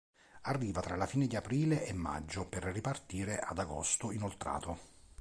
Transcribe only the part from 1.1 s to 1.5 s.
di